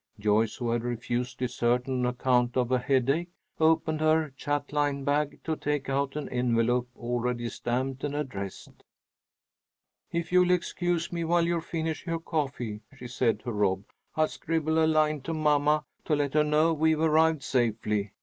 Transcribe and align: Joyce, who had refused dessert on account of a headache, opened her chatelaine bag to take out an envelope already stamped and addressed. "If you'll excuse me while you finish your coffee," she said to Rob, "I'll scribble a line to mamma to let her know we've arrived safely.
Joyce, 0.19 0.55
who 0.55 0.71
had 0.71 0.81
refused 0.83 1.37
dessert 1.37 1.87
on 1.87 2.07
account 2.07 2.57
of 2.57 2.71
a 2.71 2.79
headache, 2.79 3.29
opened 3.59 3.99
her 4.01 4.31
chatelaine 4.35 5.03
bag 5.03 5.39
to 5.43 5.55
take 5.55 5.89
out 5.89 6.15
an 6.15 6.27
envelope 6.29 6.89
already 6.97 7.47
stamped 7.49 8.03
and 8.03 8.15
addressed. 8.15 8.83
"If 10.11 10.31
you'll 10.31 10.49
excuse 10.49 11.11
me 11.13 11.23
while 11.23 11.45
you 11.45 11.61
finish 11.61 12.07
your 12.07 12.19
coffee," 12.19 12.81
she 12.97 13.05
said 13.07 13.41
to 13.41 13.51
Rob, 13.51 13.83
"I'll 14.15 14.27
scribble 14.27 14.83
a 14.83 14.87
line 14.87 15.21
to 15.21 15.35
mamma 15.35 15.85
to 16.05 16.15
let 16.15 16.33
her 16.33 16.43
know 16.43 16.73
we've 16.73 16.99
arrived 16.99 17.43
safely. 17.43 18.11